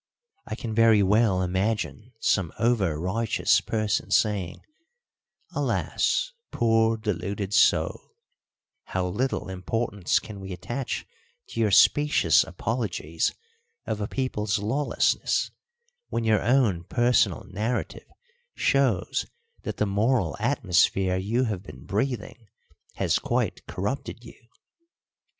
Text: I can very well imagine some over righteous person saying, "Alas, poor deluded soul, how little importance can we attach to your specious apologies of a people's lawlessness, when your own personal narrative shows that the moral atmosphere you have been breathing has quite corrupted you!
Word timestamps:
I 0.47 0.55
can 0.55 0.73
very 0.73 1.03
well 1.03 1.43
imagine 1.43 2.13
some 2.19 2.51
over 2.57 2.99
righteous 2.99 3.61
person 3.61 4.09
saying, 4.09 4.61
"Alas, 5.53 6.33
poor 6.51 6.97
deluded 6.97 7.53
soul, 7.53 8.15
how 8.85 9.05
little 9.07 9.47
importance 9.47 10.17
can 10.17 10.39
we 10.39 10.53
attach 10.53 11.05
to 11.49 11.59
your 11.59 11.69
specious 11.69 12.43
apologies 12.43 13.35
of 13.85 14.01
a 14.01 14.07
people's 14.07 14.57
lawlessness, 14.57 15.51
when 16.09 16.23
your 16.23 16.41
own 16.41 16.83
personal 16.85 17.43
narrative 17.43 18.09
shows 18.55 19.27
that 19.61 19.77
the 19.77 19.85
moral 19.85 20.35
atmosphere 20.39 21.15
you 21.17 21.43
have 21.43 21.61
been 21.61 21.85
breathing 21.85 22.47
has 22.95 23.19
quite 23.19 23.67
corrupted 23.67 24.23
you! 24.25 24.47